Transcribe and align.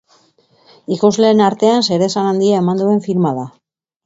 Ikusleen 0.95 1.43
artean, 1.49 1.85
zeresan 1.89 2.31
handia 2.31 2.57
eman 2.63 2.83
duen 2.85 3.05
filma 3.11 3.37
da. 3.43 3.47